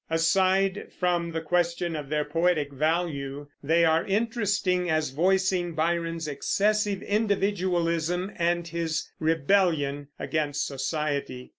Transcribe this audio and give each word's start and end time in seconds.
Aside 0.09 0.87
from 0.99 1.31
the 1.31 1.41
question 1.41 1.95
of 1.95 2.09
their 2.09 2.25
poetic 2.25 2.73
value, 2.73 3.45
they 3.61 3.85
are 3.85 4.03
interesting 4.03 4.89
as 4.89 5.11
voicing 5.11 5.75
Byron's 5.75 6.27
excessive 6.27 7.03
individualism 7.03 8.31
and 8.37 8.67
his 8.67 9.11
rebellion 9.19 10.07
against 10.19 10.65
society. 10.65 11.49